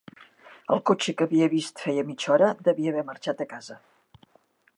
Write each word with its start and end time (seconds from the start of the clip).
El 0.75 0.79
cotxe 0.89 1.13
que 1.19 1.27
havia 1.29 1.49
vist 1.53 1.83
feia 1.85 2.07
mitja 2.09 2.33
hora 2.37 2.51
devia 2.69 2.95
haver 2.95 3.05
marxat 3.11 3.45
a 3.47 3.49
casa. 3.57 3.79